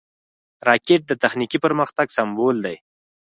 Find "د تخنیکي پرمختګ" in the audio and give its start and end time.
1.07-2.07